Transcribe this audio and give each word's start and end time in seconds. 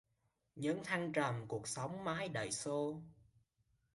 Những 0.55 0.83
thăng 0.83 1.13
trầm 1.13 1.45
cuộc 1.47 1.67
sống 1.67 2.03
mãi 2.03 2.29
đẩy 2.29 2.51
xô 2.51 3.01